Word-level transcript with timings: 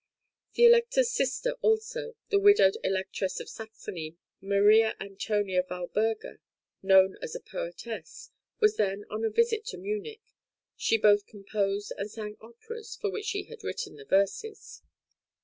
The 0.55 0.65
Elector's 0.65 1.11
sister 1.11 1.51
also, 1.61 2.15
the 2.29 2.39
widowed 2.39 2.75
Electress 2.83 3.39
of 3.39 3.47
Saxony 3.47 4.17
Maria 4.41 4.95
Antonia 4.99 5.61
Walburga, 5.61 6.39
known 6.81 7.17
as 7.21 7.35
a 7.35 7.39
poetess, 7.39 8.31
was 8.59 8.77
then 8.77 9.05
on 9.11 9.23
a 9.23 9.29
visit 9.29 9.63
to 9.67 9.77
Munich; 9.77 10.33
she 10.75 10.97
both 10.97 11.27
composed 11.27 11.93
and 11.99 12.09
sang 12.09 12.35
operas 12.41 12.95
for 12.95 13.11
which 13.11 13.25
she 13.25 13.43
had 13.43 13.63
written 13.63 13.95
the 13.97 14.05
verses. 14.05 14.81